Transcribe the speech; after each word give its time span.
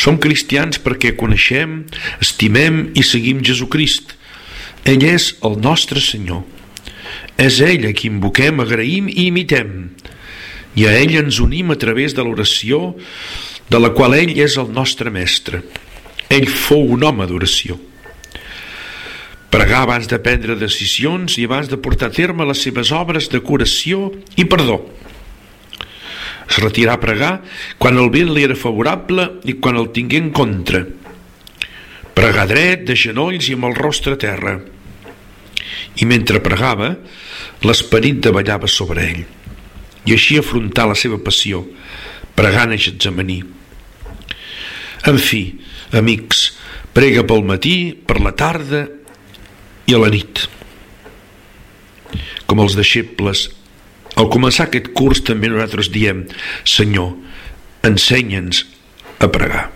Som 0.00 0.16
cristians 0.16 0.80
perquè 0.80 1.12
coneixem, 1.18 1.82
estimem 2.24 2.86
i 2.96 3.04
seguim 3.04 3.42
Jesucrist. 3.44 4.14
Ell 4.88 5.04
és 5.04 5.34
el 5.44 5.58
nostre 5.60 6.00
Senyor. 6.00 6.46
És 7.36 7.58
ell 7.64 7.84
a 7.88 7.92
qui 7.96 8.08
invoquem, 8.08 8.62
agraïm 8.64 9.10
i 9.12 9.26
imitem. 9.28 9.90
I 10.78 10.86
a 10.88 10.94
ell 11.02 11.18
ens 11.20 11.40
unim 11.44 11.74
a 11.74 11.76
través 11.76 12.14
de 12.16 12.24
l'oració, 12.24 12.94
de 13.68 13.80
la 13.80 13.92
qual 13.92 14.16
ell 14.16 14.32
és 14.40 14.56
el 14.60 14.72
nostre 14.72 15.12
mestre. 15.12 15.60
Ell 16.32 16.48
fou 16.48 16.94
un 16.96 17.04
home 17.04 17.26
d'oració. 17.28 17.76
Pregar 19.50 19.82
abans 19.82 20.06
de 20.08 20.16
prendre 20.22 20.56
decisions 20.56 21.36
i 21.36 21.44
abans 21.44 21.68
de 21.68 21.76
portar 21.76 22.08
a 22.08 22.14
terme 22.14 22.46
les 22.46 22.62
seves 22.62 22.92
obres 22.94 23.28
de 23.28 23.42
curació 23.42 24.12
i 24.38 24.46
perdó. 24.48 24.78
Es 26.50 26.58
retirà 26.58 26.96
a 26.96 27.02
pregar 27.02 27.36
quan 27.78 27.98
el 28.00 28.10
vent 28.10 28.32
li 28.34 28.42
era 28.42 28.58
favorable 28.58 29.28
i 29.46 29.54
quan 29.62 29.78
el 29.78 29.92
tingué 29.94 30.18
en 30.18 30.32
contra. 30.34 30.82
Pregar 32.16 32.48
dret, 32.50 32.82
de 32.88 32.96
genolls 32.98 33.46
i 33.48 33.54
amb 33.54 33.68
el 33.70 33.76
rostre 33.78 34.16
a 34.16 34.20
terra. 34.20 34.56
I 36.02 36.08
mentre 36.10 36.42
pregava, 36.42 36.90
l'esperit 37.62 38.18
davallava 38.26 38.68
sobre 38.68 39.06
ell. 39.06 39.22
I 40.08 40.16
així 40.16 40.40
afrontar 40.40 40.88
la 40.90 40.98
seva 40.98 41.20
passió, 41.22 41.62
pregant 42.34 42.74
a 42.74 42.78
Getsemaní. 42.80 43.38
En 45.06 45.20
fi, 45.22 45.42
amics, 45.96 46.50
prega 46.96 47.22
pel 47.28 47.46
matí, 47.46 47.92
per 47.94 48.18
la 48.20 48.34
tarda 48.34 48.86
i 49.86 49.94
a 49.94 50.02
la 50.02 50.10
nit. 50.10 50.48
Com 52.50 52.60
els 52.64 52.74
deixebles, 52.74 53.46
al 54.20 54.28
començar 54.32 54.68
aquest 54.68 54.92
curs 54.96 55.22
també 55.24 55.48
nosaltres 55.48 55.88
diem 55.92 56.26
Senyor, 56.68 57.14
ensenya'ns 57.88 58.66
a 59.20 59.28
pregar. 59.32 59.68